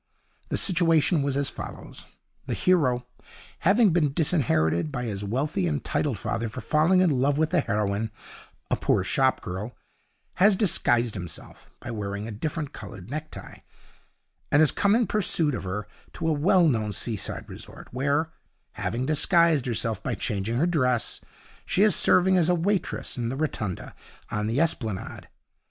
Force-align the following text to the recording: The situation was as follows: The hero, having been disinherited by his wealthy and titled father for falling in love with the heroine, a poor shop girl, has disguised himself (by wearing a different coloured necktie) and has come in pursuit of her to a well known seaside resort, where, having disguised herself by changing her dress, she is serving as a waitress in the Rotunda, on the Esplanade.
The 0.49 0.57
situation 0.57 1.21
was 1.21 1.37
as 1.37 1.51
follows: 1.51 2.07
The 2.47 2.55
hero, 2.55 3.05
having 3.59 3.91
been 3.93 4.13
disinherited 4.13 4.91
by 4.91 5.03
his 5.03 5.23
wealthy 5.23 5.67
and 5.67 5.83
titled 5.83 6.17
father 6.17 6.49
for 6.49 6.59
falling 6.59 7.01
in 7.01 7.11
love 7.11 7.37
with 7.37 7.51
the 7.51 7.59
heroine, 7.59 8.09
a 8.71 8.75
poor 8.75 9.03
shop 9.03 9.41
girl, 9.43 9.75
has 10.41 10.55
disguised 10.55 11.13
himself 11.13 11.69
(by 11.79 11.91
wearing 11.91 12.27
a 12.27 12.31
different 12.31 12.73
coloured 12.73 13.11
necktie) 13.11 13.57
and 14.51 14.61
has 14.61 14.71
come 14.71 14.95
in 14.95 15.05
pursuit 15.05 15.53
of 15.53 15.65
her 15.65 15.87
to 16.13 16.27
a 16.27 16.33
well 16.33 16.67
known 16.67 16.93
seaside 16.93 17.47
resort, 17.47 17.87
where, 17.91 18.31
having 18.71 19.05
disguised 19.05 19.67
herself 19.67 20.01
by 20.01 20.15
changing 20.15 20.55
her 20.57 20.65
dress, 20.65 21.21
she 21.63 21.83
is 21.83 21.95
serving 21.95 22.37
as 22.39 22.49
a 22.49 22.55
waitress 22.55 23.17
in 23.17 23.29
the 23.29 23.35
Rotunda, 23.37 23.93
on 24.31 24.47
the 24.47 24.59
Esplanade. 24.59 25.27